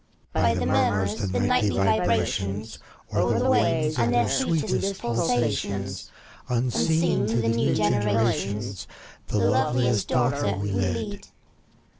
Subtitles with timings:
[0.33, 2.79] By the murmurs, the nightly vibrations,
[3.13, 6.09] O'er the waves and their sweetest pulsations.
[6.49, 8.87] Unseen to the new generations,
[9.27, 11.27] The loveliest daughter we lead.